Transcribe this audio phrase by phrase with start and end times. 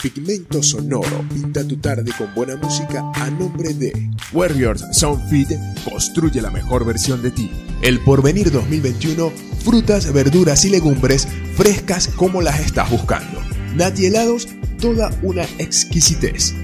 [0.00, 6.50] Pigmento Sonoro pinta tu tarde con buena música a nombre de Warriors Soundfeed construye la
[6.50, 7.50] mejor versión de ti.
[7.82, 9.32] El Porvenir 2021,
[9.64, 13.40] frutas, verduras y legumbres frescas como las estás buscando.
[13.74, 14.48] Nati helados,
[14.80, 16.54] toda una exquisitez.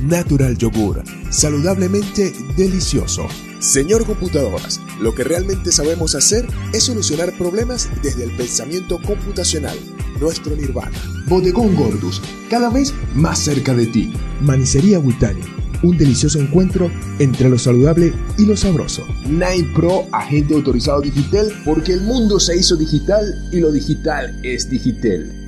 [0.00, 3.26] Natural Yogur, saludablemente delicioso.
[3.60, 9.78] Señor Computadoras, lo que realmente sabemos hacer es solucionar problemas desde el pensamiento computacional,
[10.20, 10.96] nuestro nirvana.
[11.28, 12.20] Bodegón Gordus,
[12.50, 14.12] cada vez más cerca de ti.
[14.40, 15.42] Manicería Witani,
[15.82, 19.04] un delicioso encuentro entre lo saludable y lo sabroso.
[19.26, 24.68] Nine Pro, agente autorizado digital, porque el mundo se hizo digital y lo digital es
[24.68, 25.40] digital.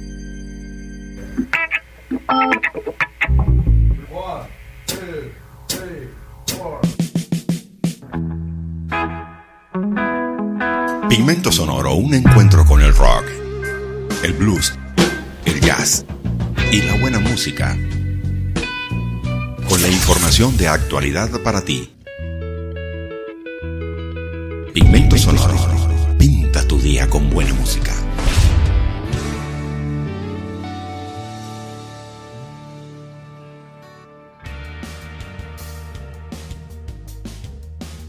[11.09, 13.24] Pigmento Sonoro, un encuentro con el rock,
[14.26, 14.74] el blues,
[15.44, 16.04] el jazz
[16.72, 17.78] y la buena música.
[19.68, 21.95] Con la información de actualidad para ti.
[24.74, 25.56] Pigmento Sonoro,
[26.18, 27.95] pinta tu día con buena música.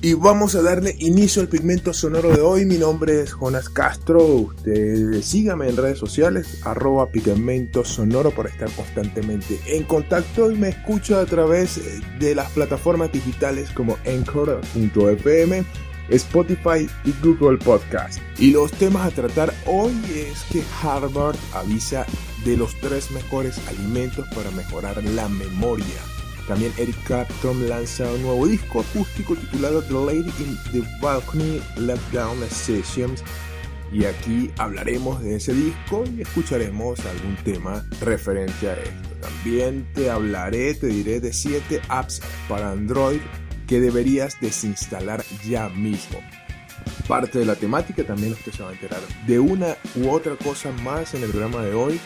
[0.08, 2.63] Y vamos a darle inicio al pigmento sonoro de hoy.
[2.63, 4.23] Mi nombre es Jonas Castro.
[4.23, 10.69] Usted sígame en redes sociales, arroba pigmento sonoro para estar constantemente en contacto y me
[10.69, 11.81] escucha a través
[12.19, 15.66] de las plataformas digitales como Anchor.fm,
[16.08, 18.21] Spotify y Google Podcast.
[18.39, 22.05] Y los temas a tratar hoy es que Harvard avisa
[22.45, 26.17] de los tres mejores alimentos para mejorar la memoria.
[26.48, 32.00] También Eric Clapton lanza un nuevo disco acústico titulado The Lady in the Balcony Let
[32.14, 33.23] Down Sessions.
[33.92, 39.09] Y aquí hablaremos de ese disco y escucharemos algún tema referente a esto.
[39.22, 43.20] También te hablaré, te diré de 7 apps para Android
[43.67, 46.20] que deberías desinstalar ya mismo.
[47.08, 50.71] Parte de la temática también usted se va a enterar de una u otra cosa
[50.83, 52.00] más en el programa de hoy.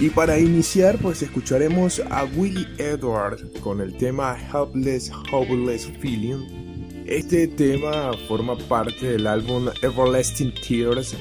[0.00, 7.04] Y para iniciar, pues escucharemos a Willie Edwards con el tema Helpless, Hopeless Feeling.
[7.04, 11.16] Este tema forma parte del álbum Everlasting Tears.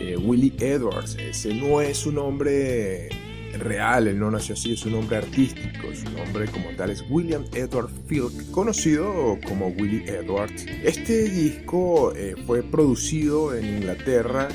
[0.00, 3.08] Eh, Willie Edwards, ese no es su nombre
[3.56, 7.44] real, él no nació así, es un nombre artístico, su nombre como tal es William
[7.54, 10.66] Edward Field, conocido como Willie Edwards.
[10.82, 14.48] Este disco eh, fue producido en Inglaterra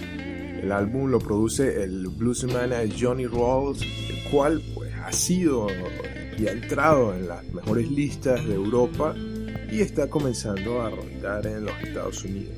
[0.63, 5.67] el álbum lo produce el bluesman Johnny Rawls, el cual pues, ha sido
[6.37, 9.13] y ha entrado en las mejores listas de Europa
[9.69, 12.55] y está comenzando a rondar en los Estados Unidos.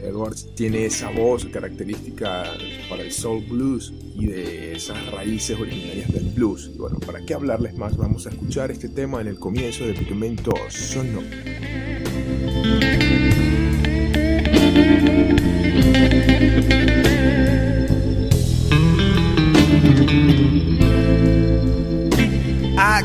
[0.00, 2.44] Edwards tiene esa voz característica
[2.88, 6.70] para el soul blues y de esas raíces originarias del blues.
[6.76, 7.96] Bueno, ¿para qué hablarles más?
[7.96, 11.26] Vamos a escuchar este tema en el comienzo de Pigmento Sonoro.
[16.66, 17.13] I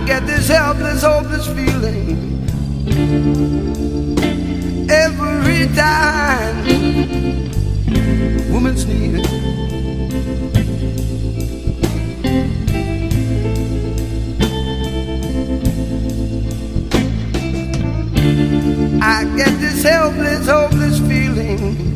[0.06, 2.48] get this helpless, hopeless feeling
[4.90, 6.56] every time
[8.52, 9.20] woman's near.
[19.02, 21.90] I get this helpless, hopeless feeling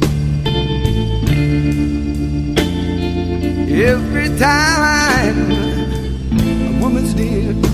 [3.74, 5.52] every time
[6.32, 7.73] a woman's near.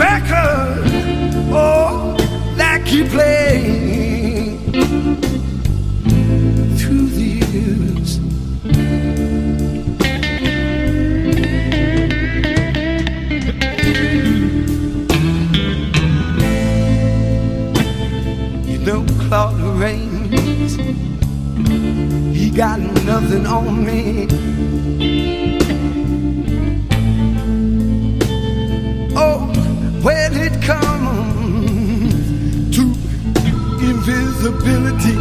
[0.00, 0.80] Record,
[1.52, 2.16] oh,
[2.56, 4.72] that keep playing
[6.78, 8.18] through the years.
[18.70, 20.76] You know Claude Rains,
[22.34, 24.79] he got nothing on me.
[34.40, 35.16] Invisibility,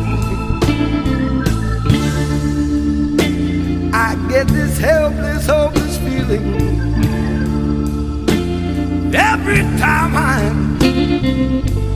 [3.94, 6.56] I get this helpless, hopeless feeling
[9.14, 11.89] every time I'm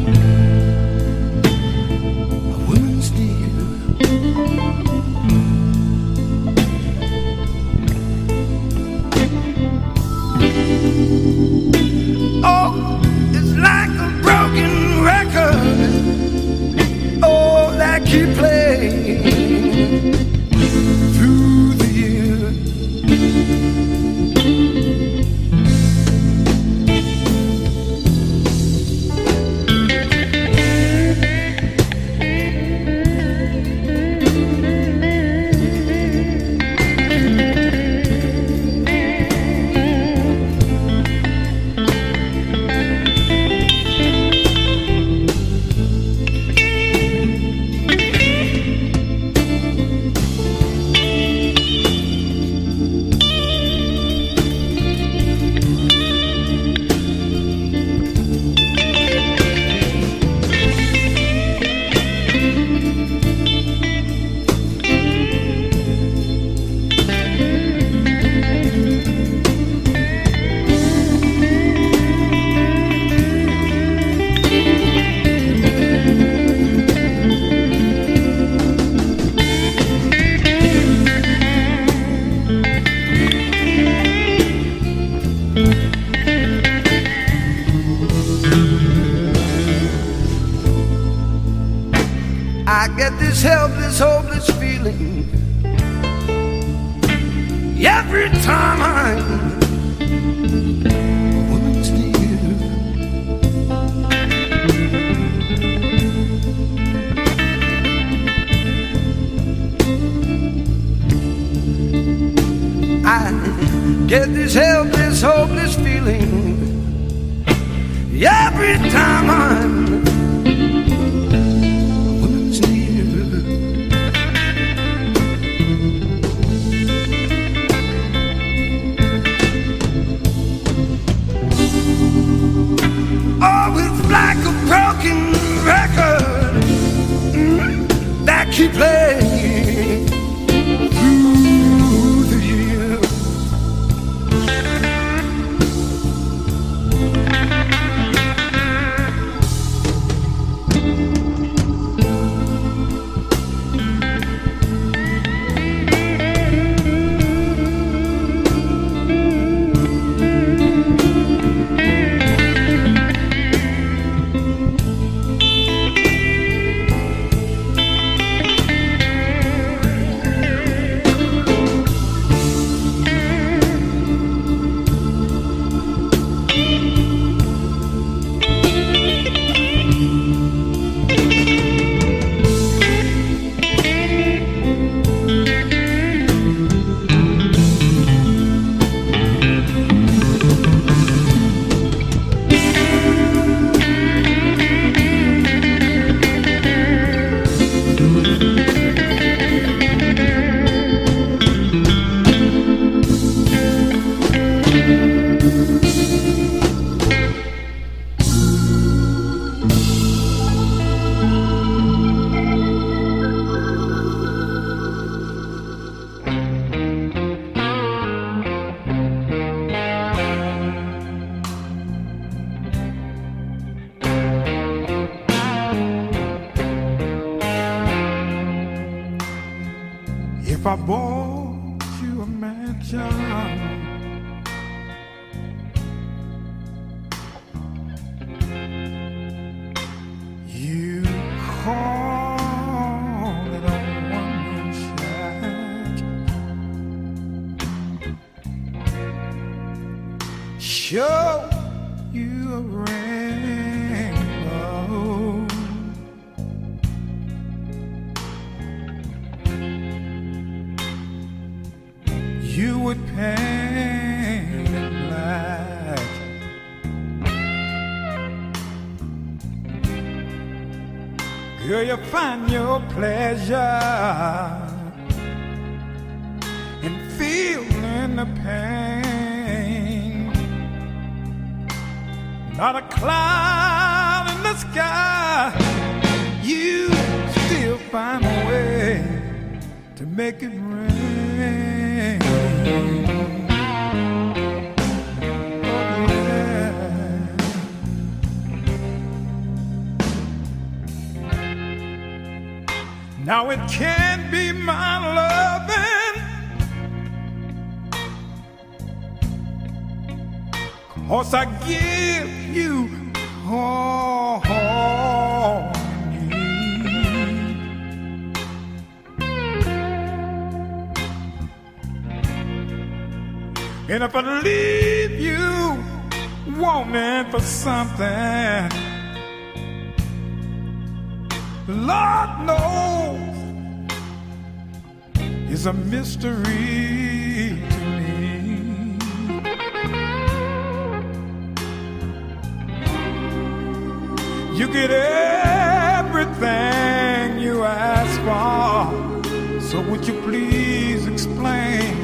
[349.74, 351.96] So would you please explain?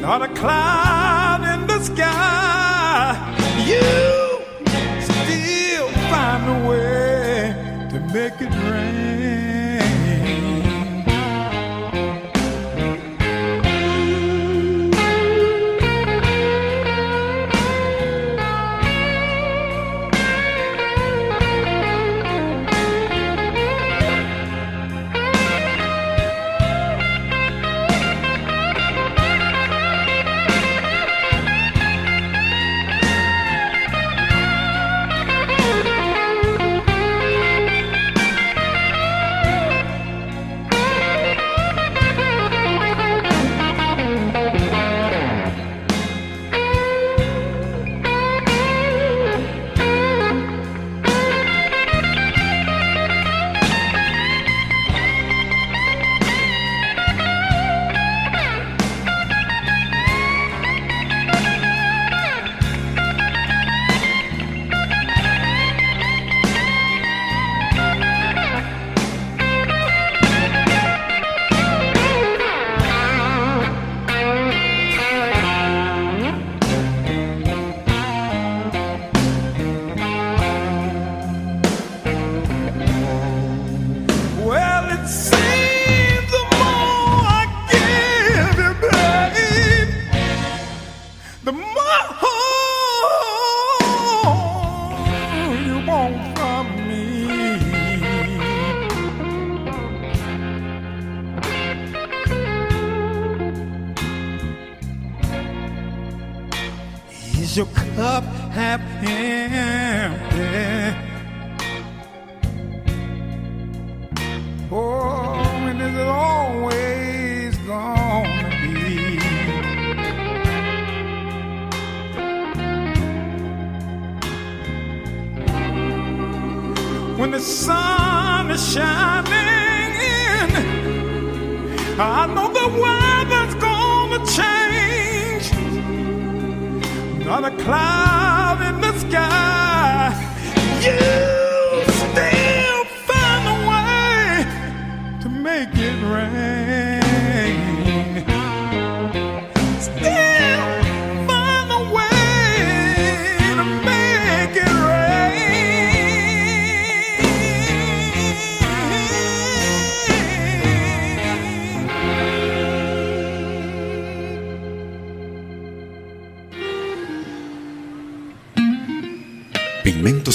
[0.00, 3.14] Not a cloud in the sky.
[3.70, 3.86] You
[5.00, 9.49] still find a way to make it rain.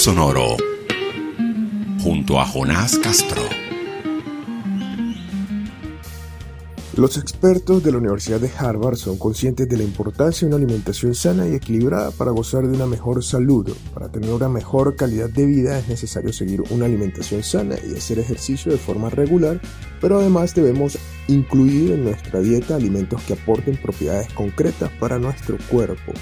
[0.06, 0.56] Sonoro
[2.00, 3.42] junto a Jonás Castro.
[6.94, 11.12] Los expertos de la Universidad de Harvard son conscientes de la importancia de una alimentación
[11.16, 13.68] sana y equilibrada para gozar de una mejor salud.
[13.92, 18.20] Para tener una mejor calidad de vida es necesario seguir una alimentación sana y hacer
[18.20, 19.60] ejercicio de forma regular,
[20.00, 20.96] pero además debemos
[21.26, 26.12] incluir en nuestra dieta alimentos que aporten propiedades concretas para nuestro cuerpo.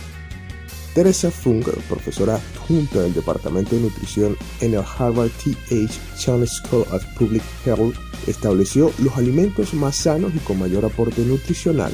[0.95, 5.89] Teresa Fung, profesora adjunta del Departamento de Nutrición en el Harvard T.H.
[6.17, 7.97] Chan School of Public Health,
[8.29, 11.93] estableció los alimentos más sanos y con mayor aporte nutricional.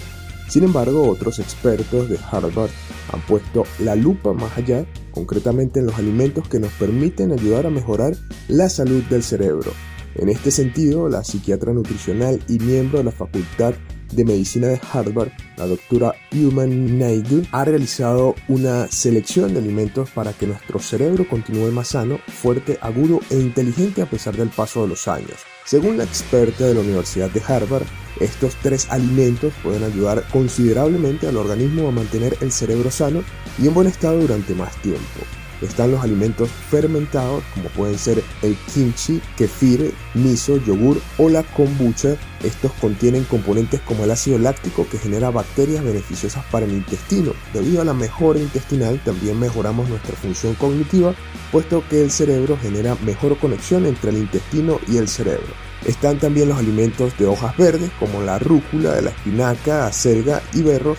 [0.48, 2.70] Sin embargo, otros expertos de Harvard
[3.12, 7.70] han puesto la lupa más allá, concretamente en los alimentos que nos permiten ayudar a
[7.70, 8.14] mejorar
[8.48, 9.72] la salud del cerebro.
[10.14, 13.74] En este sentido, la psiquiatra nutricional y miembro de la Facultad
[14.12, 20.32] de Medicina de Harvard, la doctora Human Naidu, ha realizado una selección de alimentos para
[20.32, 24.88] que nuestro cerebro continúe más sano, fuerte, agudo e inteligente a pesar del paso de
[24.88, 25.38] los años.
[25.64, 27.86] Según la experta de la Universidad de Harvard,
[28.18, 33.22] estos tres alimentos pueden ayudar considerablemente al organismo a mantener el cerebro sano
[33.58, 35.20] y en buen estado durante más tiempo.
[35.62, 42.16] Están los alimentos fermentados como pueden ser el kimchi, kefir, miso, yogur o la kombucha.
[42.42, 47.32] Estos contienen componentes como el ácido láctico que genera bacterias beneficiosas para el intestino.
[47.52, 51.14] Debido a la mejora intestinal también mejoramos nuestra función cognitiva,
[51.52, 55.52] puesto que el cerebro genera mejor conexión entre el intestino y el cerebro.
[55.84, 60.98] Están también los alimentos de hojas verdes como la rúcula, la espinaca, acelga y berros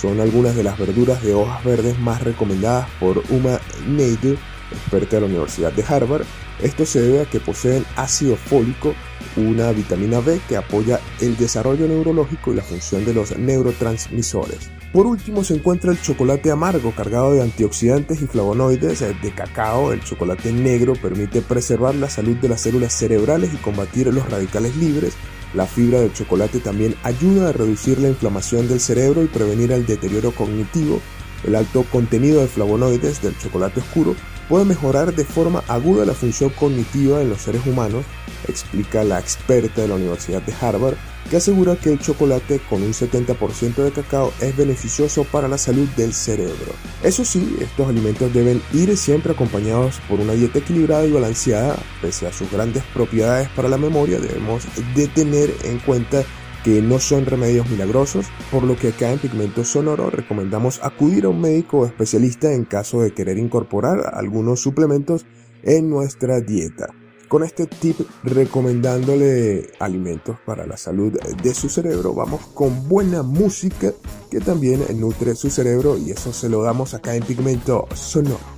[0.00, 4.36] son algunas de las verduras de hojas verdes más recomendadas por Uma Neidu,
[4.70, 6.24] experta de la Universidad de Harvard.
[6.62, 8.94] Esto se debe a que poseen ácido fólico,
[9.36, 14.70] una vitamina B que apoya el desarrollo neurológico y la función de los neurotransmisores.
[14.92, 19.92] Por último se encuentra el chocolate amargo cargado de antioxidantes y flavonoides de cacao.
[19.92, 24.74] El chocolate negro permite preservar la salud de las células cerebrales y combatir los radicales
[24.76, 25.14] libres.
[25.54, 29.86] La fibra del chocolate también ayuda a reducir la inflamación del cerebro y prevenir el
[29.86, 31.00] deterioro cognitivo.
[31.44, 34.14] El alto contenido de flavonoides del chocolate oscuro
[34.48, 38.04] puede mejorar de forma aguda la función cognitiva en los seres humanos,
[38.46, 40.96] explica la experta de la Universidad de Harvard,
[41.30, 45.88] que asegura que el chocolate con un 70% de cacao es beneficioso para la salud
[45.96, 46.72] del cerebro.
[47.02, 52.26] Eso sí, estos alimentos deben ir siempre acompañados por una dieta equilibrada y balanceada, pese
[52.26, 54.64] a sus grandes propiedades para la memoria, debemos
[54.94, 56.24] de tener en cuenta
[56.64, 61.28] que no son remedios milagrosos, por lo que acá en Pigmento Sonoro recomendamos acudir a
[61.28, 65.24] un médico especialista en caso de querer incorporar algunos suplementos
[65.62, 66.88] en nuestra dieta.
[67.28, 73.92] Con este tip recomendándole alimentos para la salud de su cerebro, vamos con buena música
[74.30, 78.57] que también nutre su cerebro y eso se lo damos acá en Pigmento Sonoro.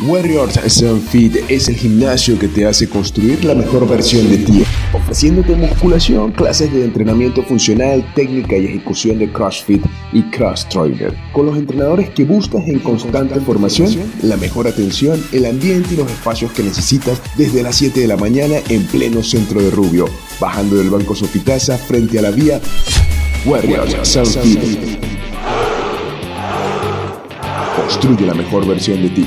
[0.00, 4.64] Warriors Sun Fit es el gimnasio que te hace construir la mejor versión de ti,
[4.92, 11.46] ofreciéndote musculación, clases de entrenamiento funcional, técnica y ejecución de CrossFit y Cross Trainer, con
[11.46, 13.88] los entrenadores que buscas en constante formación,
[14.22, 18.16] la mejor atención, el ambiente y los espacios que necesitas desde las 7 de la
[18.16, 20.06] mañana en pleno centro de Rubio,
[20.40, 22.60] bajando del Banco Sofitasa frente a la vía
[23.46, 24.98] Warriors Sun Fit.
[27.76, 29.26] Construye la mejor versión de ti.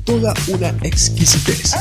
[0.11, 1.73] toda una exquisitez.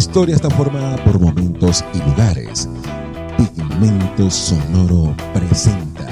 [0.00, 2.66] Historia está formada por momentos y lugares.
[3.36, 6.08] Pigmento Sonoro presenta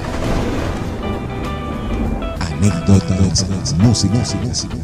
[2.38, 3.46] anécdotas,
[3.78, 4.76] música, música.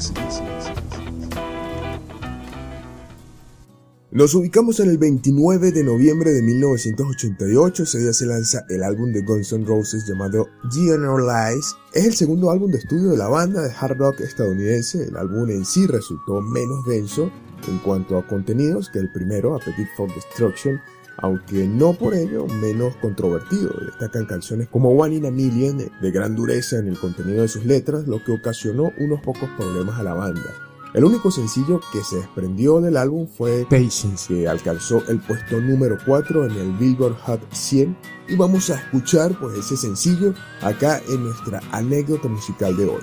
[4.10, 9.12] Nos ubicamos en el 29 de noviembre de 1988, ese día se lanza el álbum
[9.12, 11.76] de Guns N' Roses llamado Generalize.
[11.92, 15.50] Es el segundo álbum de estudio de la banda de hard rock estadounidense, el álbum
[15.50, 17.30] en sí resultó menos denso
[17.68, 20.80] en cuanto a contenidos que el primero, Appetite for Destruction,
[21.18, 23.70] aunque no por ello menos controvertido.
[23.86, 27.64] Destacan canciones como One in a Million de gran dureza en el contenido de sus
[27.64, 30.50] letras, lo que ocasionó unos pocos problemas a la banda.
[30.94, 35.98] El único sencillo que se desprendió del álbum fue Patience, que alcanzó el puesto número
[36.06, 37.96] 4 en el Billboard Hot 100
[38.28, 43.02] y vamos a escuchar pues ese sencillo acá en nuestra anécdota musical de hoy.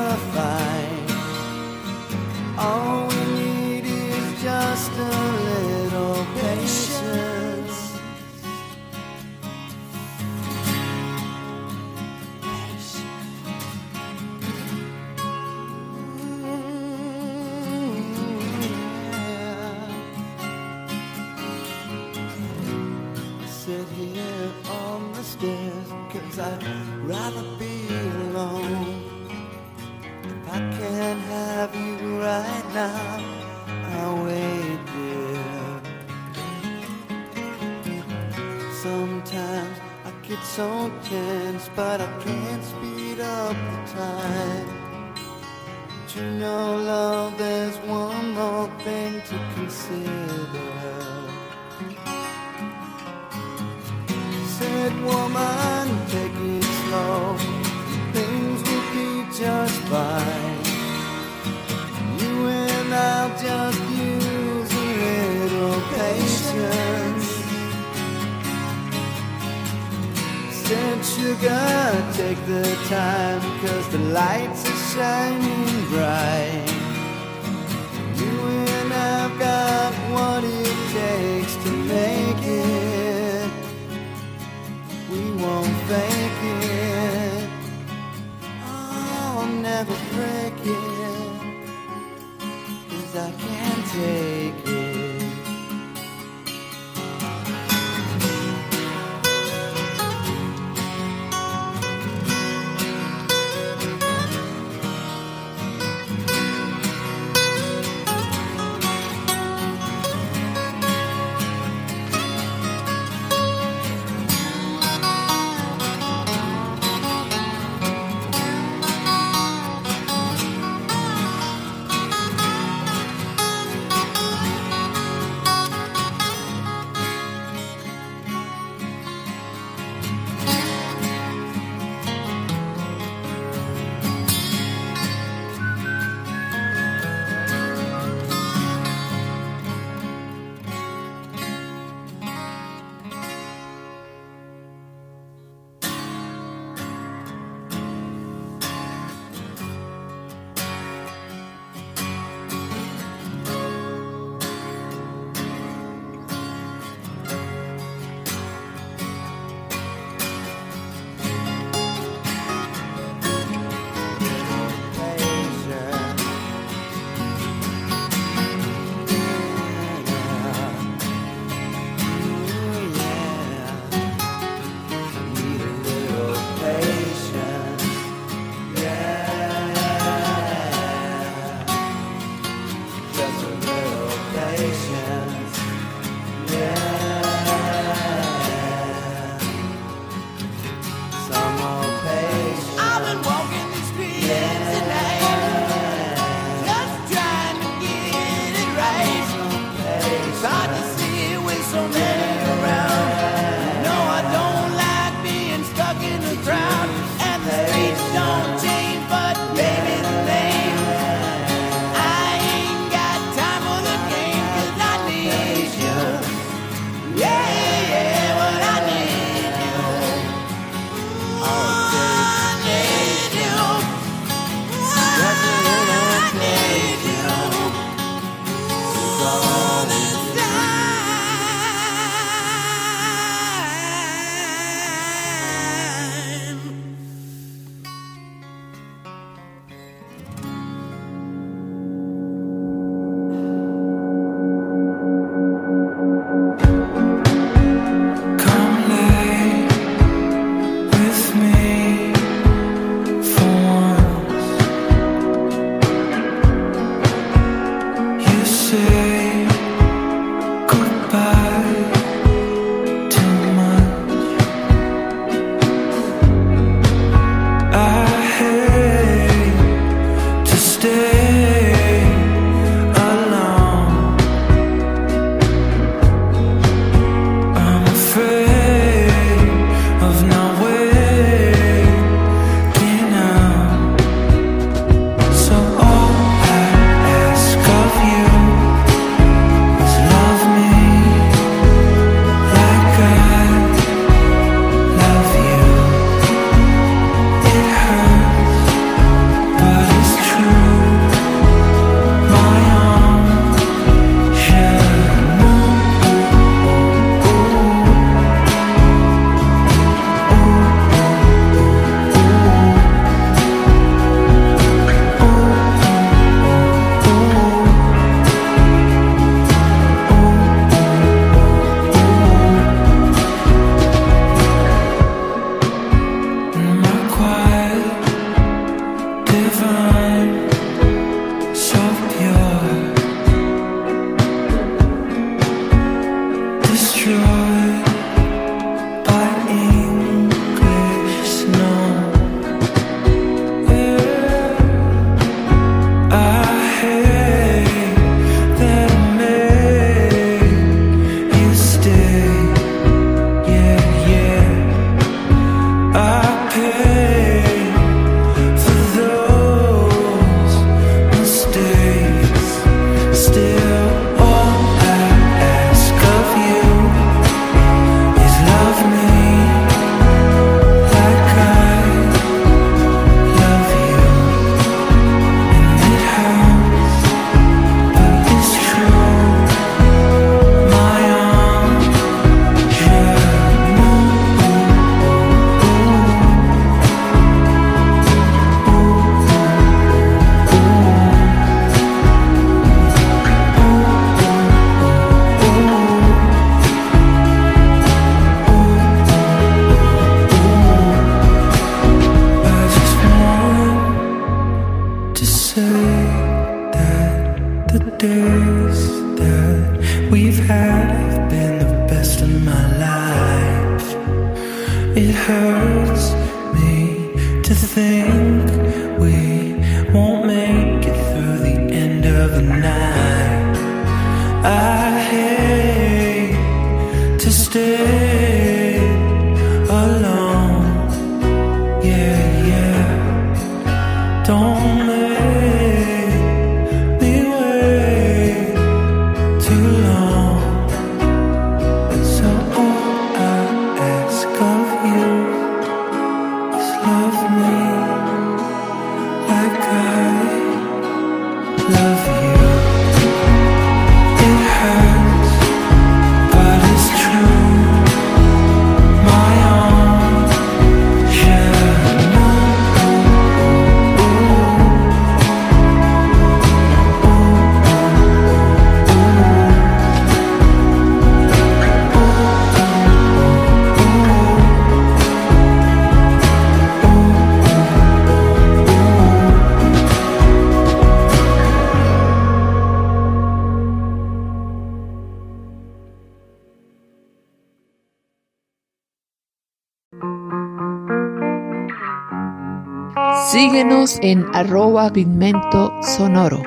[493.41, 496.43] Síguenos en arroba pigmento sonoro.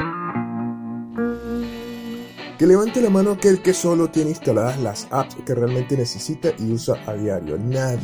[2.57, 6.71] Que levante la mano aquel que solo tiene instaladas las apps que realmente necesita y
[6.71, 7.59] usa a diario.
[7.59, 7.99] Nadie,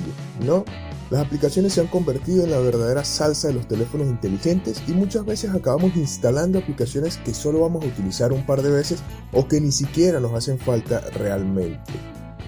[0.44, 0.64] ¿no?
[1.08, 5.24] Las aplicaciones se han convertido en la verdadera salsa de los teléfonos inteligentes y muchas
[5.24, 9.60] veces acabamos instalando aplicaciones que solo vamos a utilizar un par de veces o que
[9.60, 11.92] ni siquiera nos hacen falta realmente.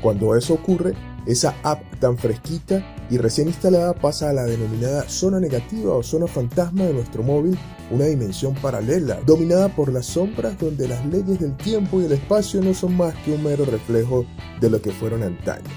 [0.02, 0.94] Cuando eso ocurre,
[1.26, 6.26] esa app tan fresquita y recién instalada pasa a la denominada zona negativa o zona
[6.26, 7.56] fantasma de nuestro móvil,
[7.90, 12.60] una dimensión paralela, dominada por las sombras donde las leyes del tiempo y el espacio
[12.60, 14.26] no son más que un mero reflejo
[14.60, 15.70] de lo que fueron antaño.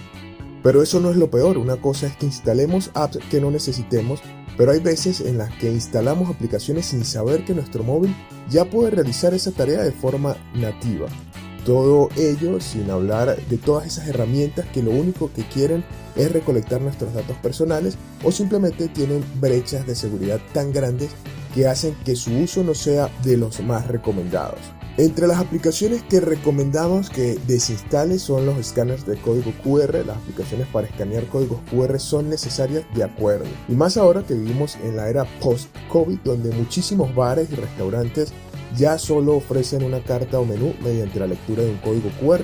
[0.63, 4.21] Pero eso no es lo peor, una cosa es que instalemos apps que no necesitemos,
[4.57, 8.15] pero hay veces en las que instalamos aplicaciones sin saber que nuestro móvil
[8.49, 11.05] ya puede realizar esa tarea de forma nativa.
[11.65, 15.83] Todo ello sin hablar de todas esas herramientas que lo único que quieren
[16.15, 21.09] es recolectar nuestros datos personales o simplemente tienen brechas de seguridad tan grandes
[21.55, 24.59] que hacen que su uso no sea de los más recomendados.
[24.97, 30.05] Entre las aplicaciones que recomendamos que desinstales son los escáneres de código QR.
[30.05, 33.45] Las aplicaciones para escanear códigos QR son necesarias de acuerdo.
[33.67, 38.31] Y más ahora que vivimos en la era post-COVID donde muchísimos bares y restaurantes
[38.77, 42.41] ya solo ofrecen una carta o menú mediante la lectura de un código QR.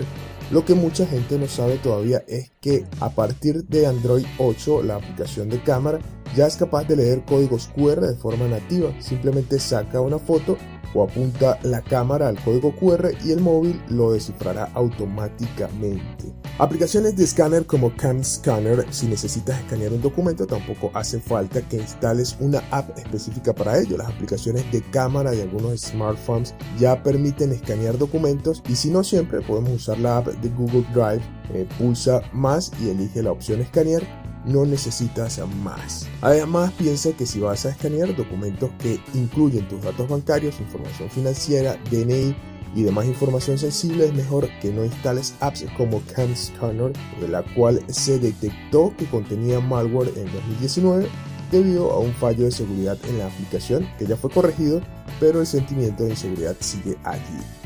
[0.52, 4.96] Lo que mucha gente no sabe todavía es que a partir de Android 8 la
[4.96, 6.00] aplicación de cámara
[6.36, 8.94] ya es capaz de leer códigos QR de forma nativa.
[9.00, 10.58] Simplemente saca una foto
[10.94, 16.34] o apunta la cámara al código QR y el móvil lo descifrará automáticamente.
[16.58, 21.78] Aplicaciones de escáner como Cam Scanner, si necesitas escanear un documento, tampoco hace falta que
[21.78, 23.98] instales una app específica para ello.
[23.98, 29.42] Las aplicaciones de cámara de algunos smartphones ya permiten escanear documentos y si no siempre
[29.42, 31.22] podemos usar la app de Google Drive.
[31.54, 34.04] Eh, pulsa más y elige la opción escanear
[34.46, 36.08] no necesitas más.
[36.22, 41.78] Además, piensa que si vas a escanear documentos que incluyen tus datos bancarios, información financiera,
[41.92, 42.36] DNI
[42.74, 47.82] y demás información sensible, es mejor que no instales apps como CamScanner, de la cual
[47.88, 51.08] se detectó que contenía malware en 2019
[51.52, 54.82] debido a un fallo de seguridad en la aplicación que ya fue corregido,
[55.20, 57.61] pero el sentimiento de inseguridad sigue allí.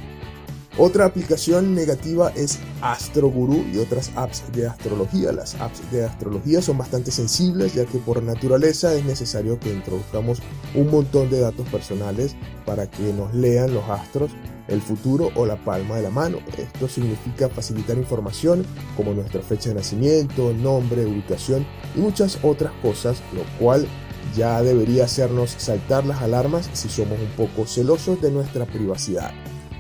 [0.78, 5.32] Otra aplicación negativa es AstroGuru y otras apps de astrología.
[5.32, 10.42] Las apps de astrología son bastante sensibles ya que por naturaleza es necesario que introduzcamos
[10.74, 14.32] un montón de datos personales para que nos lean los astros,
[14.68, 16.40] el futuro o la palma de la mano.
[16.58, 18.66] Esto significa facilitar información
[18.98, 21.66] como nuestra fecha de nacimiento, nombre, ubicación
[21.96, 23.88] y muchas otras cosas, lo cual
[24.36, 29.32] ya debería hacernos saltar las alarmas si somos un poco celosos de nuestra privacidad.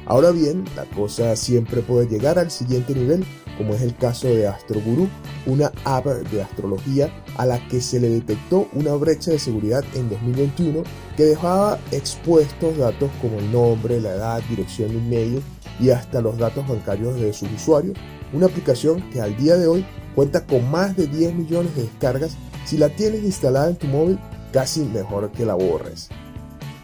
[0.08, 3.26] Ahora bien, la cosa siempre puede llegar al siguiente nivel,
[3.58, 5.08] como es el caso de AstroGuru,
[5.48, 10.10] una app de astrología a la que se le detectó una brecha de seguridad en
[10.10, 10.84] 2021
[11.18, 15.44] que dejaba expuestos datos como el nombre, la edad, dirección de email
[15.80, 17.98] y hasta los datos bancarios de sus usuarios.
[18.32, 22.36] Una aplicación que al día de hoy cuenta con más de 10 millones de descargas.
[22.66, 24.20] Si la tienes instalada en tu móvil,
[24.52, 26.10] casi mejor que la borres.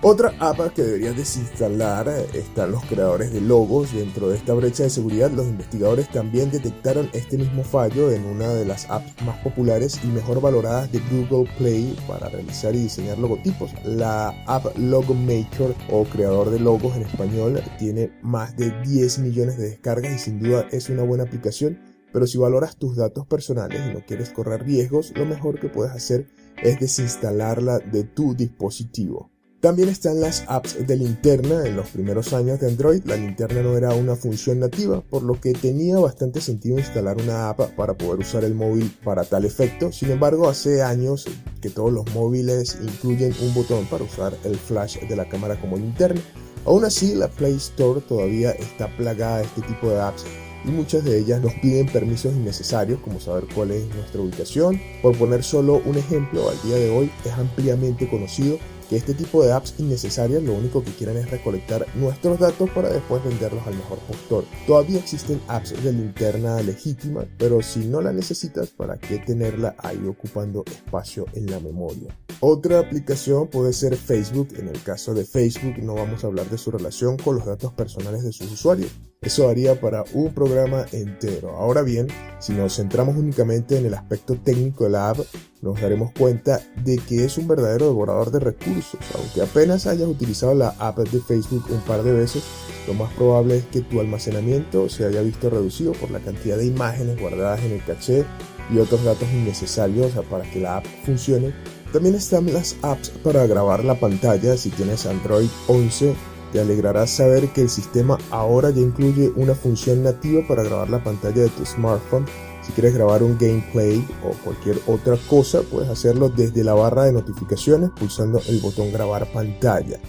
[0.04, 3.94] Otra app que deberías desinstalar eh, están los creadores de logos.
[3.94, 8.48] Dentro de esta brecha de seguridad, los investigadores también detectaron este mismo fallo en una
[8.48, 13.20] de las apps más populares y mejor valoradas de Google Play para realizar y diseñar
[13.20, 13.70] logotipos.
[13.86, 19.60] La app Logo Maker o creador de logos en español tiene más de 10 millones
[19.60, 21.80] de descargas y sin duda es una buena aplicación.
[22.12, 25.94] Pero si valoras tus datos personales y no quieres correr riesgos, lo mejor que puedes
[25.94, 26.28] hacer
[26.64, 29.31] es desinstalarla de tu dispositivo.
[29.62, 31.68] También están las apps de linterna.
[31.68, 35.40] En los primeros años de Android, la linterna no era una función nativa, por lo
[35.40, 39.92] que tenía bastante sentido instalar una app para poder usar el móvil para tal efecto.
[39.92, 41.28] Sin embargo, hace años
[41.62, 45.78] que todos los móviles incluyen un botón para usar el flash de la cámara como
[45.78, 46.22] linterna.
[46.66, 50.26] Aún así, la Play Store todavía está plagada de este tipo de apps
[50.66, 54.82] y muchas de ellas nos piden permisos innecesarios como saber cuál es nuestra ubicación.
[55.04, 58.58] Por poner solo un ejemplo, al día de hoy es ampliamente conocido
[58.92, 62.90] que este tipo de apps innecesarias lo único que quieren es recolectar nuestros datos para
[62.90, 64.44] después venderlos al mejor postor.
[64.68, 70.06] Todavía existen apps de linterna legítima, pero si no la necesitas, ¿para qué tenerla ahí
[70.06, 72.14] ocupando espacio en la memoria?
[72.42, 74.50] Otra aplicación puede ser Facebook.
[74.58, 77.72] En el caso de Facebook no vamos a hablar de su relación con los datos
[77.72, 78.92] personales de sus usuarios.
[79.24, 81.52] Eso haría para un programa entero.
[81.52, 82.08] Ahora bien,
[82.40, 85.20] si nos centramos únicamente en el aspecto técnico de la app,
[85.62, 89.00] nos daremos cuenta de que es un verdadero devorador de recursos.
[89.14, 92.42] Aunque apenas hayas utilizado la app de Facebook un par de veces,
[92.88, 96.66] lo más probable es que tu almacenamiento se haya visto reducido por la cantidad de
[96.66, 98.26] imágenes guardadas en el caché
[98.74, 101.54] y otros datos innecesarios para que la app funcione.
[101.94, 106.16] También están las apps para grabar la pantalla si tienes Android 11
[106.52, 111.04] te alegrará saber que el sistema ahora ya incluye una función nativa para grabar la
[111.04, 112.26] pantalla de tu smartphone.
[112.62, 117.14] Si quieres grabar un gameplay o cualquier otra cosa, puedes hacerlo desde la barra de
[117.14, 120.00] notificaciones pulsando el botón grabar pantalla.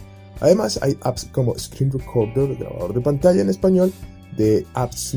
[0.41, 3.93] Además, hay apps como Screen Recorder, grabador de pantalla en español,
[4.37, 5.17] de apps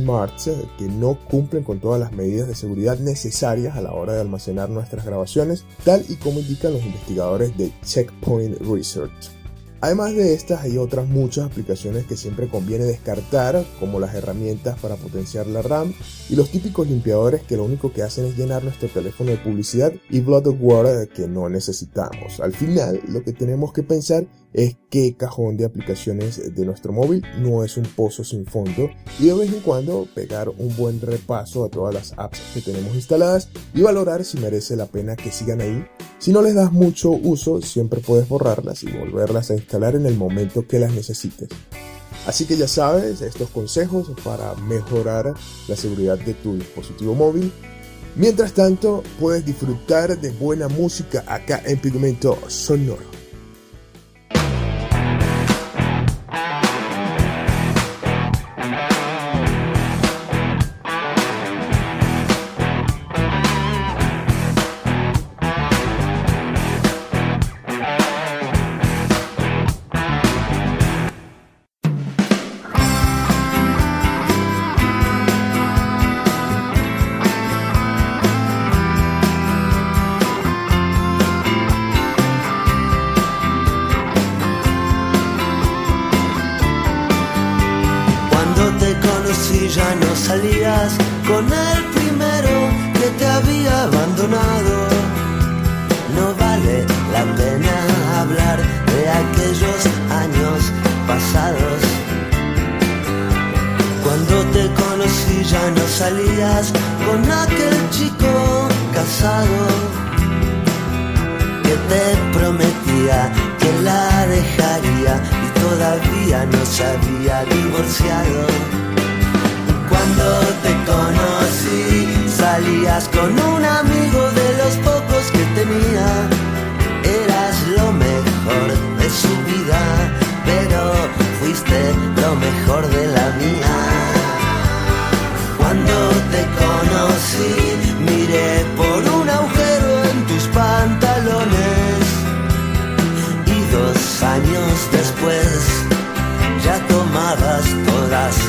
[0.78, 4.70] que no cumplen con todas las medidas de seguridad necesarias a la hora de almacenar
[4.70, 9.32] nuestras grabaciones, tal y como indican los investigadores de Checkpoint Research.
[9.82, 14.96] Además de estas hay otras muchas aplicaciones que siempre conviene descartar, como las herramientas para
[14.96, 15.94] potenciar la RAM
[16.30, 19.94] y los típicos limpiadores que lo único que hacen es llenar nuestro teléfono de publicidad
[20.10, 22.40] y blood of water que no necesitamos.
[22.40, 24.26] Al final, lo que tenemos que pensar
[24.56, 28.90] es que cajón de aplicaciones de nuestro móvil no es un pozo sin fondo
[29.20, 32.96] y de vez en cuando pegar un buen repaso a todas las apps que tenemos
[32.96, 35.86] instaladas y valorar si merece la pena que sigan ahí.
[36.20, 40.16] Si no les das mucho uso, siempre puedes borrarlas y volverlas a instalar en el
[40.16, 41.50] momento que las necesites.
[42.26, 45.34] Así que ya sabes, estos consejos para mejorar
[45.68, 47.52] la seguridad de tu dispositivo móvil.
[48.16, 53.25] Mientras tanto, puedes disfrutar de buena música acá en Pigmento Sonoro.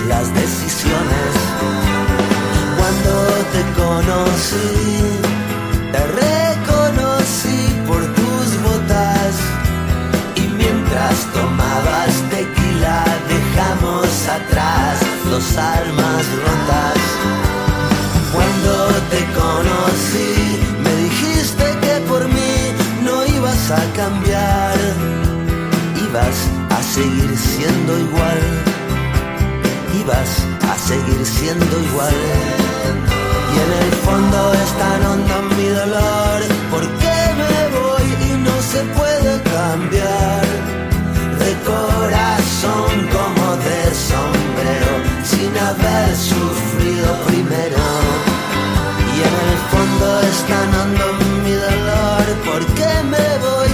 [0.09, 1.33] las decisiones.
[2.79, 3.13] Cuando
[3.53, 4.69] te conocí,
[5.93, 9.35] te reconocí por tus botas
[10.37, 14.99] y mientras tomabas tequila dejamos atrás
[15.31, 16.99] los almas rotas.
[18.33, 18.73] Cuando
[19.11, 22.55] te conocí, me dijiste que por mí
[23.03, 24.77] no ibas a cambiar,
[26.09, 26.37] ibas
[26.71, 28.66] a seguir siendo igual.
[30.07, 32.15] Y vas a seguir siendo igual.
[33.53, 36.39] Y en el fondo es tan hondo mi dolor.
[36.71, 40.47] ¿Por qué me voy y no se puede cambiar?
[41.43, 43.81] De corazón como de
[44.11, 44.93] sombrero,
[45.25, 47.85] sin haber sufrido primero.
[49.15, 51.07] Y en el fondo es tan hondo
[51.45, 52.25] mi dolor.
[52.45, 53.66] ¿Por qué me voy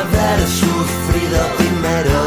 [0.00, 2.18] haber sufrido primero.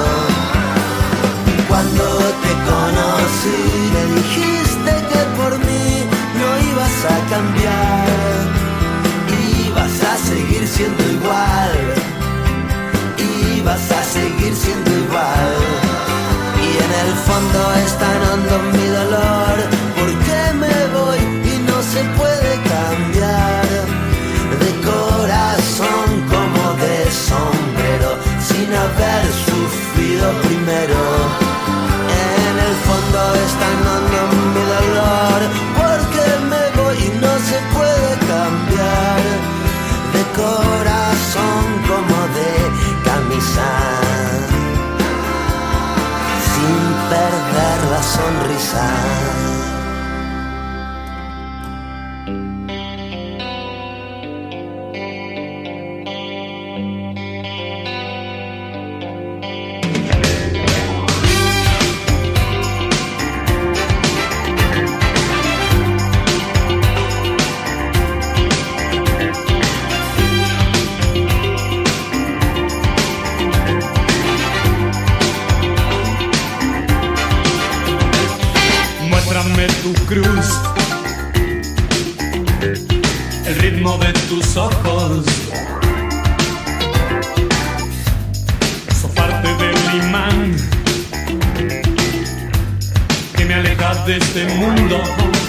[1.68, 2.04] Cuando
[2.44, 3.62] te conocí,
[3.96, 5.88] me dijiste que por mí
[6.40, 8.08] no ibas a cambiar.
[9.68, 11.72] Ibas a seguir siendo igual.
[13.58, 15.54] Ibas a seguir siendo igual.
[16.66, 18.91] Y en el fondo es tan hondo mi
[30.22, 31.00] sufrido primero.
[32.44, 34.20] En el fondo es tan hondo
[34.54, 35.40] mi dolor.
[35.80, 39.22] ¿Por qué me voy y no se puede cambiar?
[40.14, 42.54] De corazón como de
[43.04, 43.70] camisa
[46.52, 46.78] sin
[47.10, 49.51] perder la sonrisa.
[83.52, 85.26] El ritmo de tus ojos.
[89.02, 90.56] Sos parte del imán
[93.36, 95.41] que me aleja de este mundo.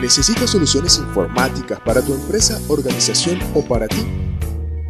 [0.00, 4.04] ¿Necesitas soluciones informáticas para tu empresa, organización o para ti?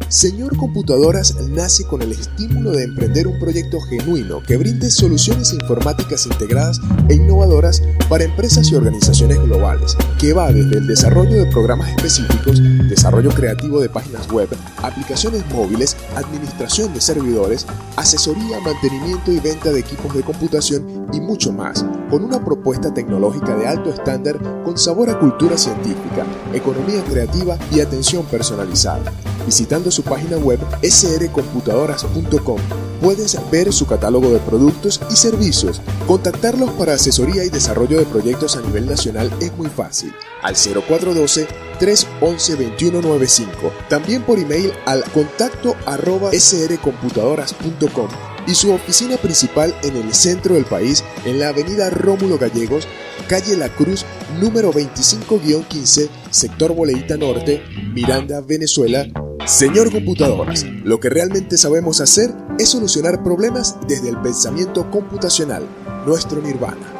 [0.09, 6.25] Señor Computadoras nace con el estímulo de emprender un proyecto genuino que brinde soluciones informáticas
[6.25, 11.89] integradas e innovadoras para empresas y organizaciones globales, que va desde el desarrollo de programas
[11.89, 14.49] específicos, desarrollo creativo de páginas web,
[14.81, 17.67] aplicaciones móviles, administración de servidores,
[17.99, 23.55] asesoría, mantenimiento y venta de equipos de computación y mucho más, con una propuesta tecnológica
[23.55, 29.11] de alto estándar con sabor a cultura científica, economía creativa y atención personalizada.
[29.45, 32.59] Visitando su página web srcomputadoras.com
[33.01, 35.81] puedes ver su catálogo de productos y servicios.
[36.07, 40.13] Contactarlos para asesoría y desarrollo de proyectos a nivel nacional es muy fácil.
[40.41, 41.47] Al 0412
[41.79, 43.73] 311 2195.
[43.89, 48.09] También por email al contacto arroba srcomputadoras.com
[48.47, 52.87] y su oficina principal en el centro del país, en la avenida Rómulo Gallegos,
[53.27, 54.05] calle La Cruz,
[54.41, 57.61] número 25-15, sector Boleíta Norte,
[57.93, 59.05] Miranda, Venezuela.
[59.45, 65.63] Señor Computadoras, lo que realmente sabemos hacer es solucionar problemas desde el pensamiento computacional,
[66.05, 66.93] nuestro nirvana.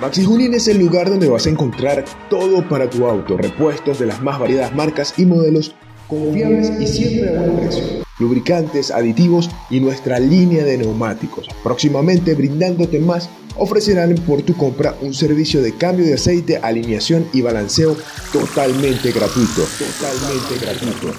[0.00, 4.06] Maxi Junín es el lugar donde vas a encontrar todo para tu auto, repuestos de
[4.06, 5.74] las más variadas marcas y modelos
[6.06, 8.05] confiables y siempre a buen precio.
[8.18, 11.48] Lubricantes, aditivos y nuestra línea de neumáticos.
[11.62, 17.42] Próximamente brindándote más, ofrecerán por tu compra un servicio de cambio de aceite, alineación y
[17.42, 17.96] balanceo
[18.32, 19.62] totalmente gratuito.
[19.78, 21.12] Totalmente gratuito.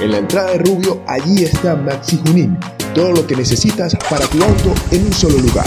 [0.00, 2.58] En la entrada de Rubio, allí está Maxi Junín.
[2.94, 5.66] Todo lo que necesitas para tu auto en un solo lugar.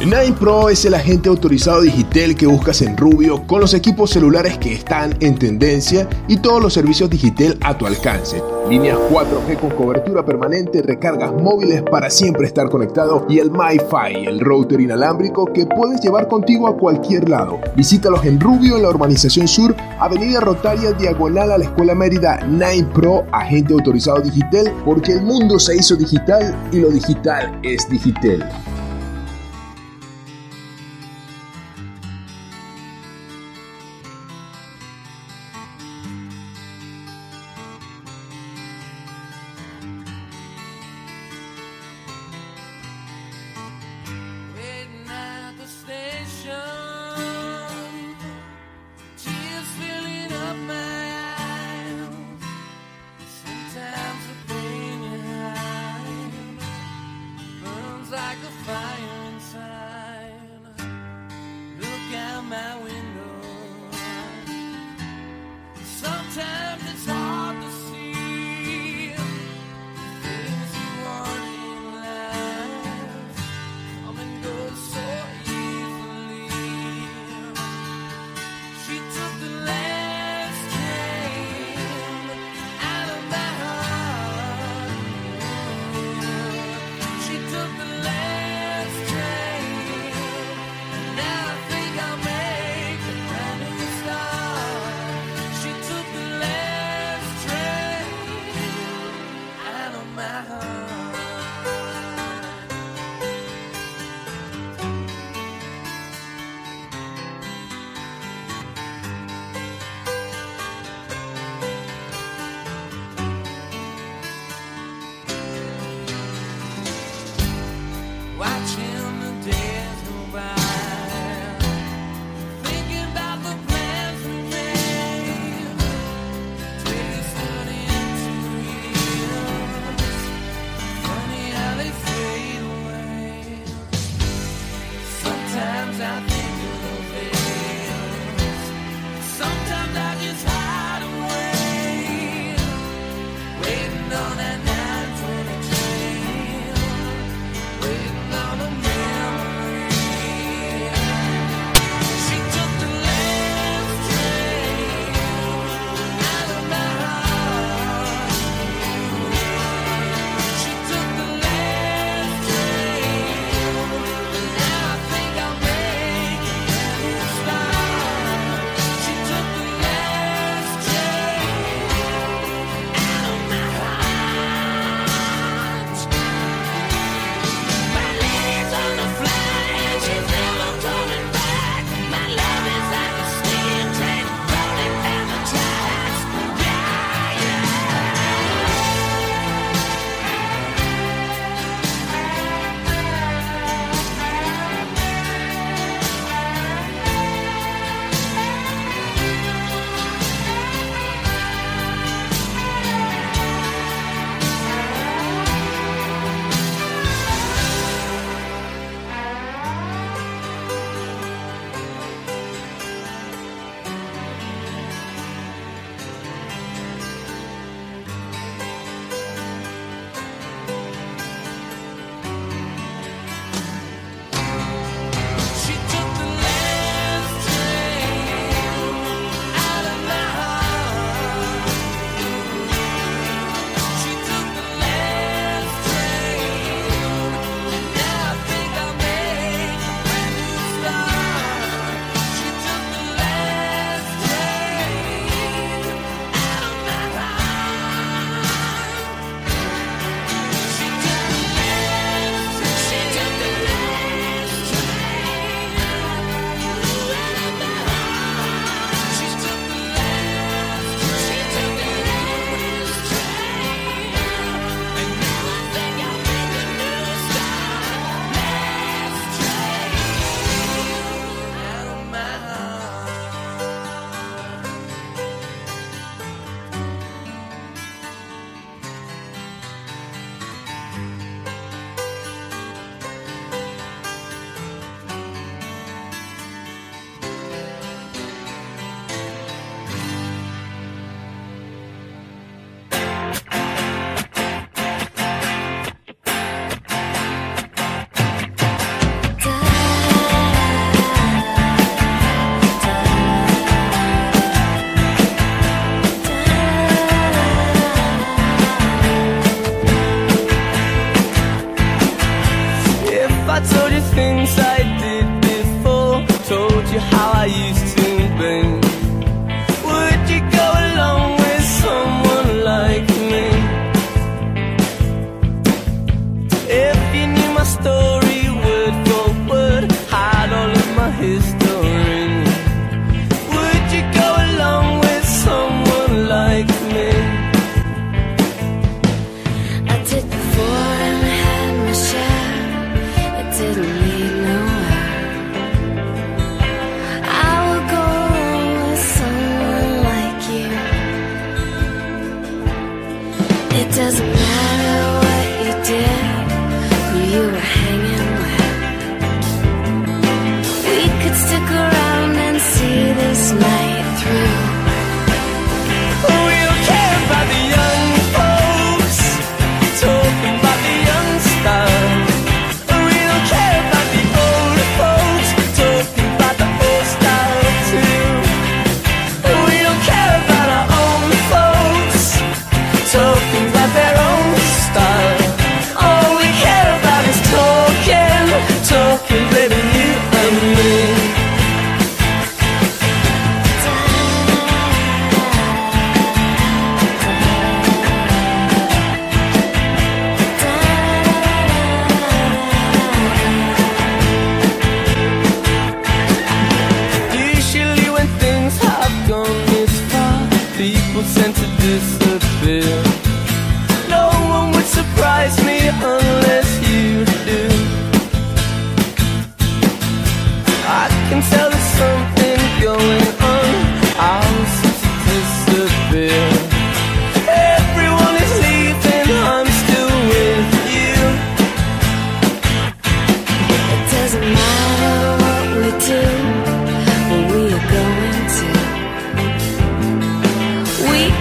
[0.00, 4.56] Nine Pro es el agente autorizado Digitel que buscas en Rubio con los equipos celulares
[4.56, 8.42] que están en tendencia y todos los servicios Digitel a tu alcance.
[8.66, 14.40] Líneas 4G con cobertura permanente, recargas móviles para siempre estar conectado y el MiFi, el
[14.40, 17.60] router inalámbrico que puedes llevar contigo a cualquier lado.
[17.76, 22.38] Visítalos en Rubio en la urbanización sur, Avenida Rotaria, diagonal a la Escuela Mérida.
[22.46, 27.86] Nine Pro, agente autorizado Digitel, porque el mundo se hizo digital y lo digital es
[27.90, 28.42] Digitel.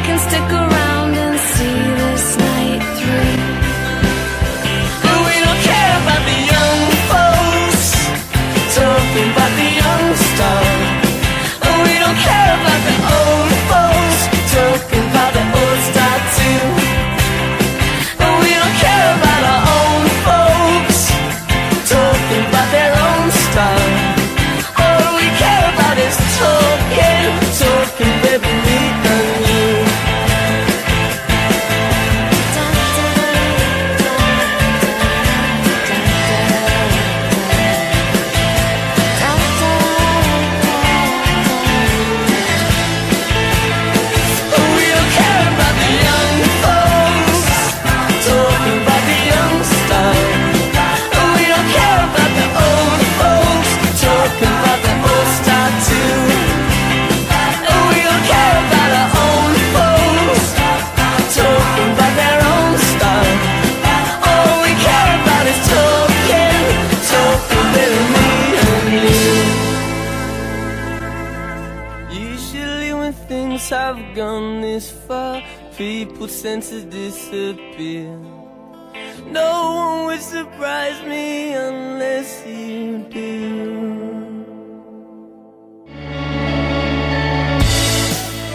[0.06, 0.69] can stick around.
[75.80, 78.12] People's senses disappear.
[79.32, 84.10] No one would surprise me unless you do.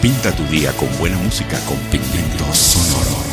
[0.03, 3.25] Pinta tu día con buena música con pigmento sonoro.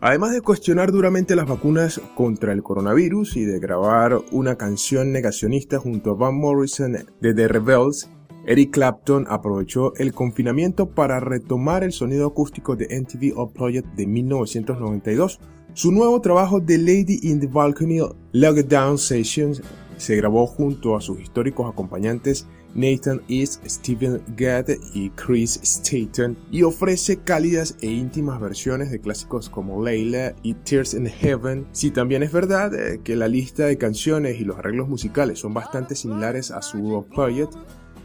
[0.00, 5.78] Además de cuestionar duramente las vacunas contra el coronavirus y de grabar una canción negacionista
[5.78, 8.10] junto a Van Morrison de The Rebels,
[8.46, 15.40] Eric Clapton aprovechó el confinamiento para retomar el sonido acústico de MTV Unplugged de 1992.
[15.72, 18.00] Su nuevo trabajo The Lady in the Balcony
[18.32, 19.62] Lockdown Sessions
[19.96, 26.62] se grabó junto a sus históricos acompañantes Nathan East, Steven Gadd y Chris Staten y
[26.62, 31.66] ofrece cálidas e íntimas versiones de clásicos como Layla y Tears in Heaven.
[31.72, 35.54] Si también es verdad eh, que la lista de canciones y los arreglos musicales son
[35.54, 37.48] bastante similares a su Unplugged,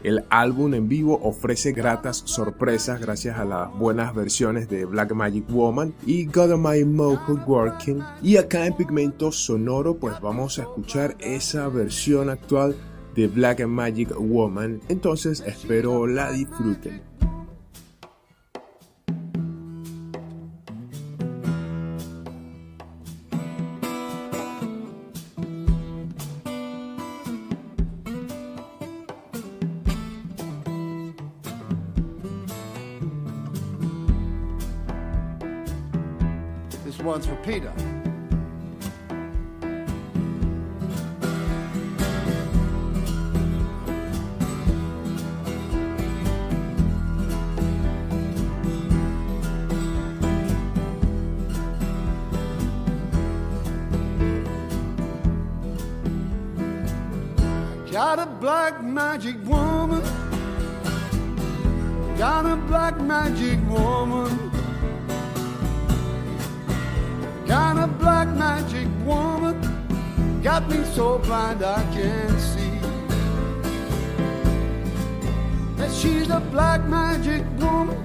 [0.02, 5.44] el álbum en vivo ofrece gratas sorpresas gracias a las buenas versiones de Black Magic
[5.48, 8.02] Woman y Got My Mouth Working.
[8.22, 12.76] Y acá en Pigmento Sonoro pues vamos a escuchar esa versión actual
[13.14, 14.80] de Black Magic Woman.
[14.88, 17.09] Entonces espero la disfruten.
[37.02, 37.72] One's for Peter.
[57.90, 60.02] Got a black magic woman.
[62.18, 64.19] Got a black magic woman.
[70.52, 72.76] Got me so blind I can't see.
[75.76, 77.96] That she's a black magic woman.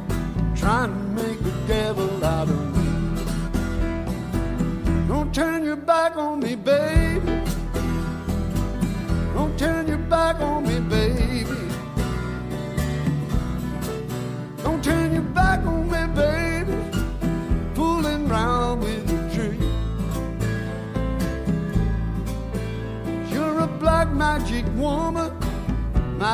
[0.56, 2.65] Trying to make the devil out of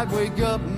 [0.02, 0.71] Might wake up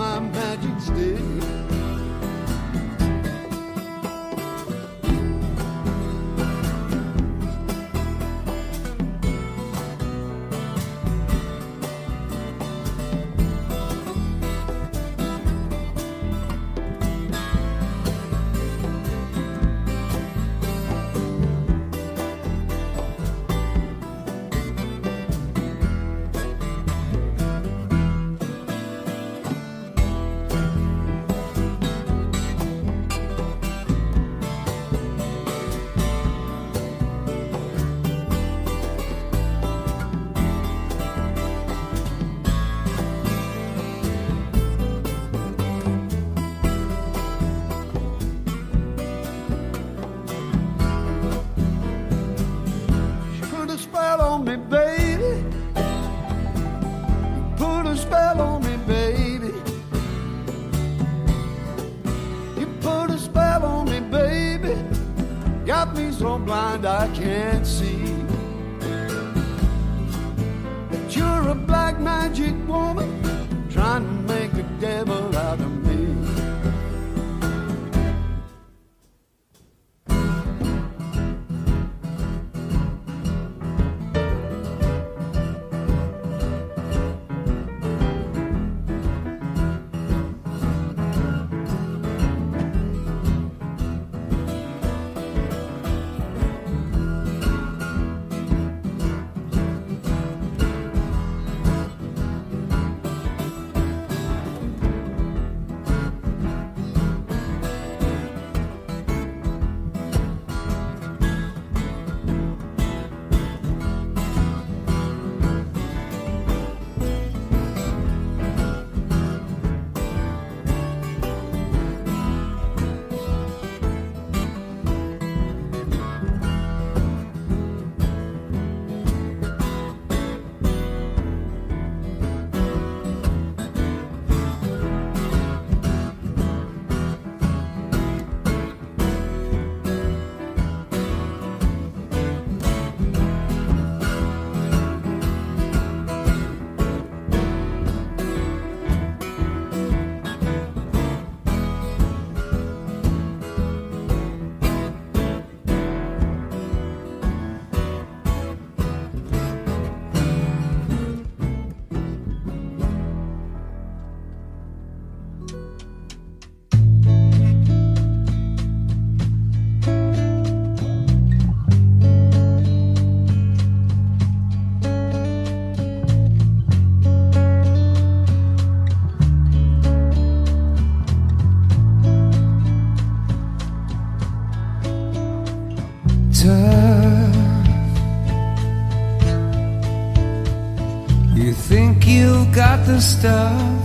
[192.94, 193.84] the stuff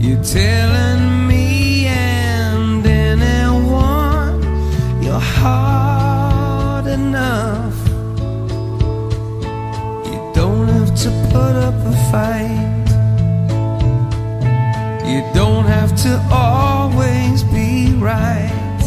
[0.00, 4.42] you're telling me and anyone
[5.00, 7.78] you're hard enough.
[10.10, 12.88] You don't have to put up a fight.
[15.10, 18.80] You don't have to always be right.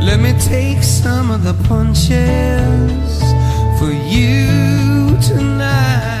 [0.00, 3.20] Let me take some of the punches
[3.78, 4.85] for you
[5.20, 6.15] tonight.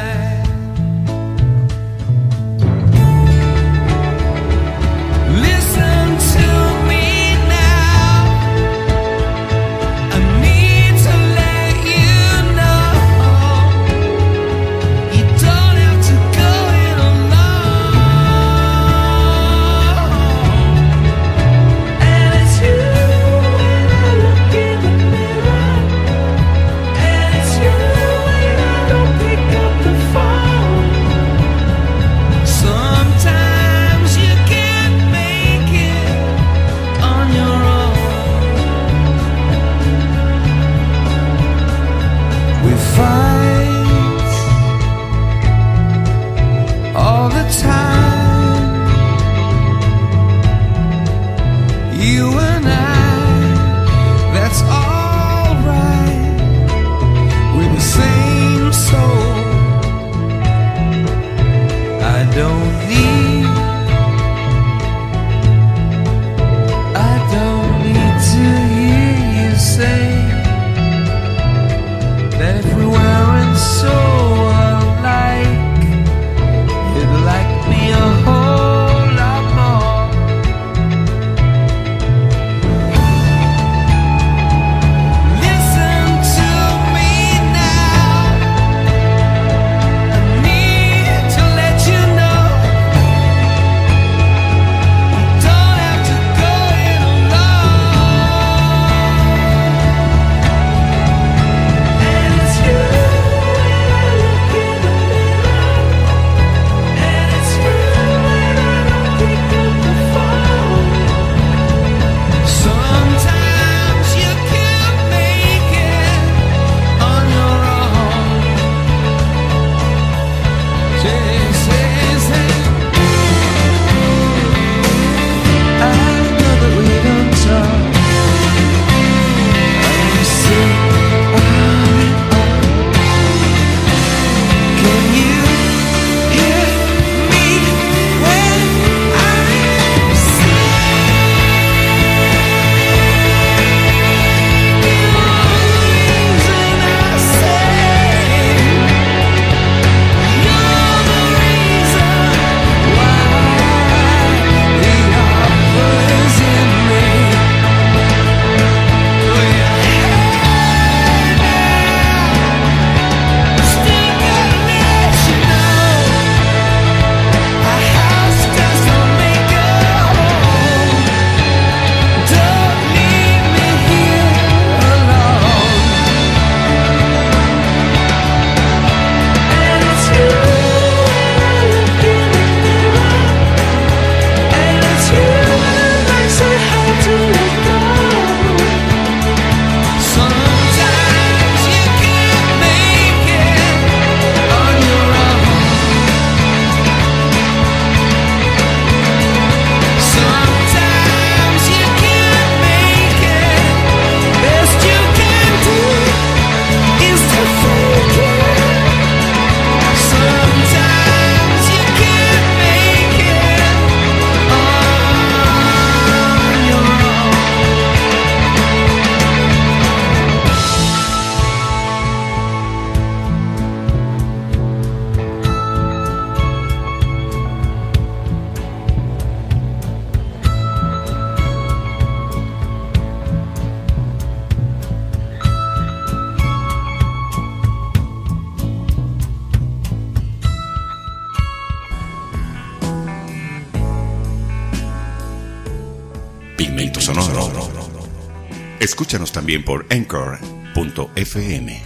[249.46, 251.80] también por anchor.fm.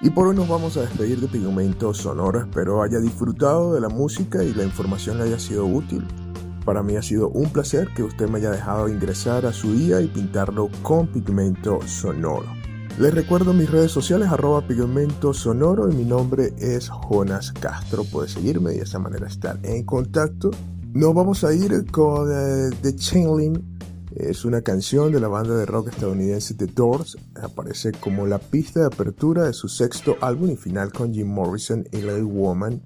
[0.00, 3.90] Y por hoy nos vamos a despedir de Pigmentos Sonoras, pero haya disfrutado de la
[3.90, 6.06] música y la información haya sido útil.
[6.64, 10.00] Para mí ha sido un placer que usted me haya dejado ingresar a su día
[10.00, 12.57] y pintarlo con pigmento sonoro.
[12.98, 18.02] Les recuerdo mis redes sociales arroba pigmento y mi nombre es Jonas Castro.
[18.02, 20.50] Puede seguirme y de esa manera estar en contacto.
[20.94, 23.60] Nos vamos a ir con eh, The Chainlink.
[24.16, 27.16] Es una canción de la banda de rock estadounidense The Doors.
[27.40, 31.86] Aparece como la pista de apertura de su sexto álbum y final con Jim Morrison
[31.92, 32.82] y Lil Woman.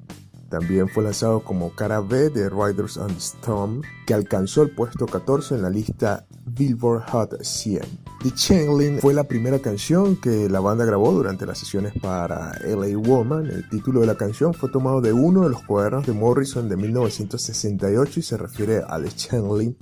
[0.53, 5.55] También fue lanzado como cara B de Riders on Storm, que alcanzó el puesto 14
[5.55, 7.81] en la lista Billboard Hot 100.
[8.23, 12.99] The Chainlink fue la primera canción que la banda grabó durante las sesiones para LA
[12.99, 13.47] Woman.
[13.47, 16.77] El título de la canción fue tomado de uno de los cuadernos de Morrison de
[16.77, 19.79] 1968 y se refiere a The Chainlink,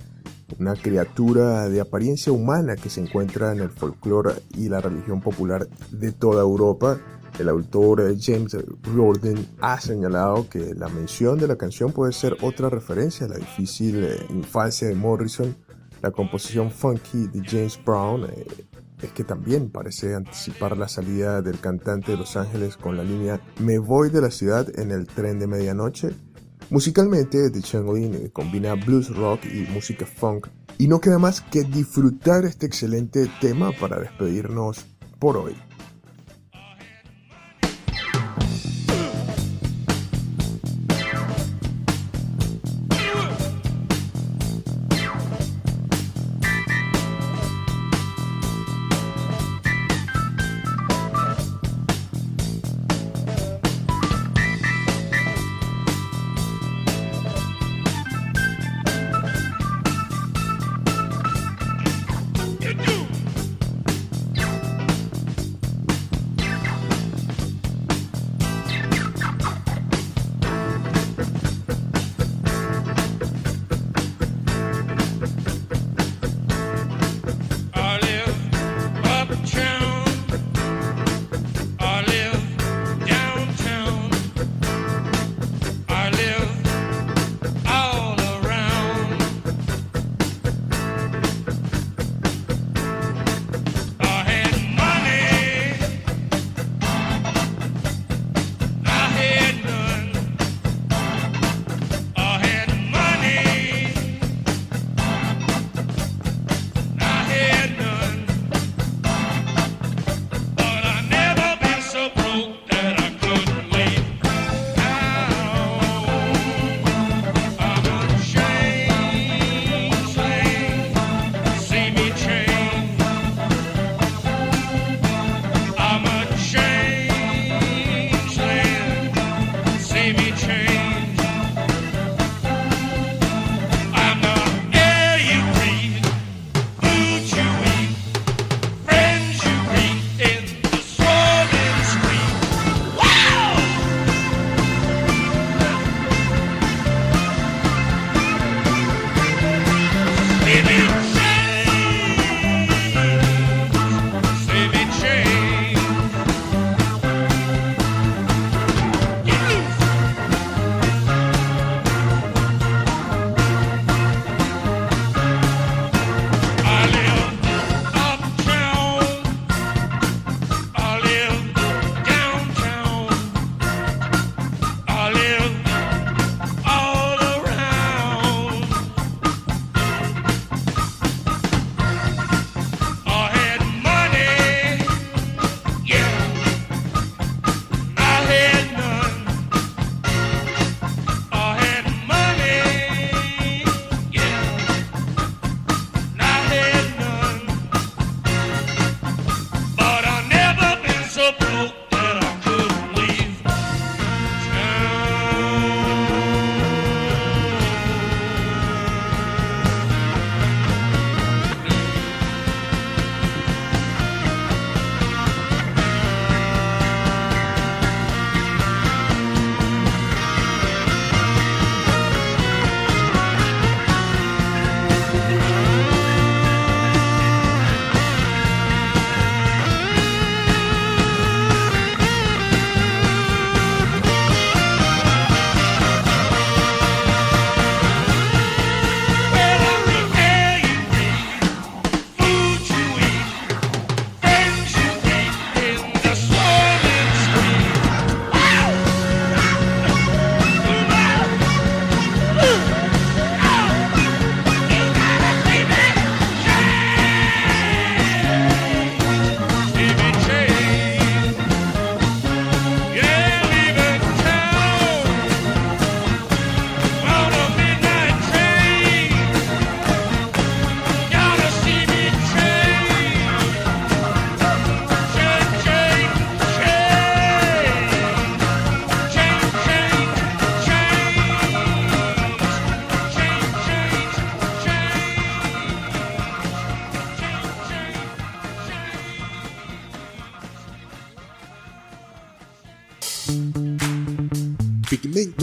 [0.57, 5.67] una criatura de apariencia humana que se encuentra en el folclore y la religión popular
[5.91, 6.97] de toda Europa.
[7.39, 8.55] El autor eh, James
[8.93, 13.37] Gordon ha señalado que la mención de la canción puede ser otra referencia a la
[13.37, 15.55] difícil eh, infancia de Morrison.
[16.01, 18.45] La composición funky de James Brown eh,
[19.01, 23.41] es que también parece anticipar la salida del cantante de Los Ángeles con la línea
[23.59, 26.09] Me voy de la ciudad en el tren de medianoche.
[26.69, 30.47] Musicalmente, The Changeling combina blues rock y música funk.
[30.77, 34.85] Y no queda más que disfrutar este excelente tema para despedirnos
[35.19, 35.55] por hoy.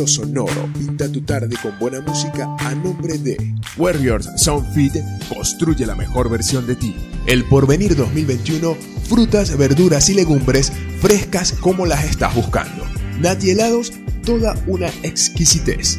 [0.07, 3.37] Sonoro pinta tu tarde con buena música a nombre de
[3.77, 4.93] Warriors Sound Feed
[5.29, 6.95] construye la mejor versión de ti.
[7.27, 8.77] El Porvenir 2021,
[9.09, 12.85] frutas, verduras y legumbres frescas como las estás buscando.
[13.19, 13.93] Nati helados,
[14.25, 15.99] toda una exquisitez.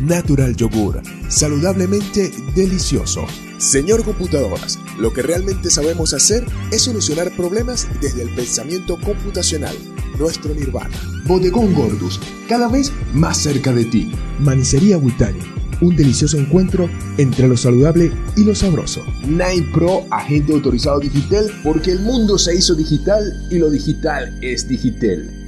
[0.00, 3.26] Natural Yogur, saludablemente delicioso.
[3.58, 9.76] Señor Computadoras, lo que realmente sabemos hacer es solucionar problemas desde el pensamiento computacional,
[10.18, 10.96] nuestro nirvana.
[11.26, 14.12] Bodegón Gordus, cada vez más cerca de ti.
[14.40, 15.40] Manicería Witani,
[15.80, 19.04] un delicioso encuentro entre lo saludable y lo sabroso.
[19.26, 24.68] Nine Pro, agente autorizado digital, porque el mundo se hizo digital y lo digital es
[24.68, 25.47] digital.